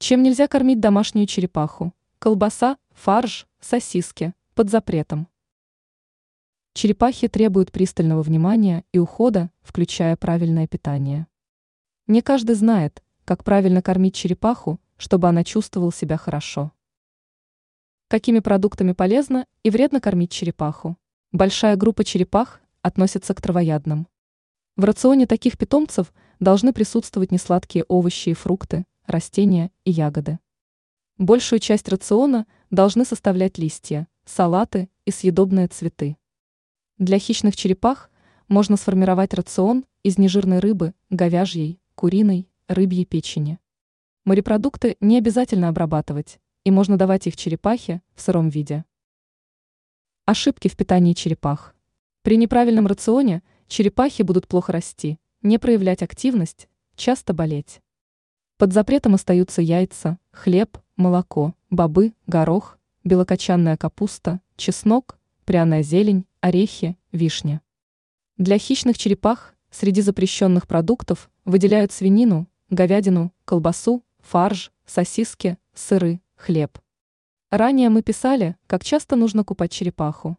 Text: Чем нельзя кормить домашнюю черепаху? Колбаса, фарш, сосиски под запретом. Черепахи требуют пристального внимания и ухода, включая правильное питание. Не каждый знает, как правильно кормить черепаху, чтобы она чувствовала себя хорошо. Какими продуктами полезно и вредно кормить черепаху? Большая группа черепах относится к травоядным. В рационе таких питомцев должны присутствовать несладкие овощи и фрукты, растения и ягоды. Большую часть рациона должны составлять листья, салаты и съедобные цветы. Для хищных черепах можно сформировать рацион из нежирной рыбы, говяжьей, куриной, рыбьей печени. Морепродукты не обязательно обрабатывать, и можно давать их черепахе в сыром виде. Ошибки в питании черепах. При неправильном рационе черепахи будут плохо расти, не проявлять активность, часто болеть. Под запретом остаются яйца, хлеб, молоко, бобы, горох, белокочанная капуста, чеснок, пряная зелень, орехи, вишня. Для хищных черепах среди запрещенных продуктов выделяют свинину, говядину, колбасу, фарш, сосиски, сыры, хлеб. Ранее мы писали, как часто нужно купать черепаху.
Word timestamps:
Чем 0.00 0.22
нельзя 0.22 0.46
кормить 0.46 0.78
домашнюю 0.78 1.26
черепаху? 1.26 1.92
Колбаса, 2.20 2.78
фарш, 2.90 3.48
сосиски 3.58 4.32
под 4.54 4.70
запретом. 4.70 5.26
Черепахи 6.72 7.26
требуют 7.26 7.72
пристального 7.72 8.22
внимания 8.22 8.84
и 8.92 9.00
ухода, 9.00 9.50
включая 9.60 10.16
правильное 10.16 10.68
питание. 10.68 11.26
Не 12.06 12.22
каждый 12.22 12.54
знает, 12.54 13.02
как 13.24 13.42
правильно 13.42 13.82
кормить 13.82 14.14
черепаху, 14.14 14.78
чтобы 14.98 15.28
она 15.28 15.42
чувствовала 15.42 15.92
себя 15.92 16.16
хорошо. 16.16 16.70
Какими 18.06 18.38
продуктами 18.38 18.92
полезно 18.92 19.46
и 19.64 19.70
вредно 19.70 20.00
кормить 20.00 20.30
черепаху? 20.30 20.96
Большая 21.32 21.74
группа 21.74 22.04
черепах 22.04 22.60
относится 22.82 23.34
к 23.34 23.42
травоядным. 23.42 24.06
В 24.76 24.84
рационе 24.84 25.26
таких 25.26 25.58
питомцев 25.58 26.12
должны 26.38 26.72
присутствовать 26.72 27.32
несладкие 27.32 27.84
овощи 27.88 28.28
и 28.28 28.34
фрукты, 28.34 28.84
растения 29.08 29.72
и 29.84 29.90
ягоды. 29.90 30.38
Большую 31.16 31.58
часть 31.58 31.88
рациона 31.88 32.46
должны 32.70 33.04
составлять 33.04 33.58
листья, 33.58 34.06
салаты 34.24 34.88
и 35.04 35.10
съедобные 35.10 35.66
цветы. 35.66 36.16
Для 36.98 37.18
хищных 37.18 37.56
черепах 37.56 38.10
можно 38.46 38.76
сформировать 38.76 39.34
рацион 39.34 39.84
из 40.02 40.18
нежирной 40.18 40.60
рыбы, 40.60 40.94
говяжьей, 41.10 41.80
куриной, 41.94 42.48
рыбьей 42.68 43.04
печени. 43.04 43.58
Морепродукты 44.24 44.96
не 45.00 45.18
обязательно 45.18 45.68
обрабатывать, 45.68 46.38
и 46.64 46.70
можно 46.70 46.96
давать 46.96 47.26
их 47.26 47.36
черепахе 47.36 48.02
в 48.14 48.20
сыром 48.20 48.48
виде. 48.50 48.84
Ошибки 50.26 50.68
в 50.68 50.76
питании 50.76 51.14
черепах. 51.14 51.74
При 52.22 52.36
неправильном 52.36 52.86
рационе 52.86 53.42
черепахи 53.68 54.22
будут 54.22 54.46
плохо 54.46 54.72
расти, 54.72 55.18
не 55.40 55.58
проявлять 55.58 56.02
активность, 56.02 56.68
часто 56.94 57.32
болеть. 57.32 57.80
Под 58.58 58.72
запретом 58.72 59.14
остаются 59.14 59.62
яйца, 59.62 60.18
хлеб, 60.32 60.78
молоко, 60.96 61.54
бобы, 61.70 62.12
горох, 62.26 62.76
белокочанная 63.04 63.76
капуста, 63.76 64.40
чеснок, 64.56 65.16
пряная 65.44 65.84
зелень, 65.84 66.26
орехи, 66.40 66.96
вишня. 67.12 67.62
Для 68.36 68.58
хищных 68.58 68.98
черепах 68.98 69.54
среди 69.70 70.00
запрещенных 70.00 70.66
продуктов 70.66 71.30
выделяют 71.44 71.92
свинину, 71.92 72.48
говядину, 72.68 73.32
колбасу, 73.44 74.02
фарш, 74.18 74.72
сосиски, 74.84 75.56
сыры, 75.72 76.20
хлеб. 76.34 76.80
Ранее 77.50 77.90
мы 77.90 78.02
писали, 78.02 78.56
как 78.66 78.82
часто 78.82 79.14
нужно 79.14 79.44
купать 79.44 79.70
черепаху. 79.70 80.36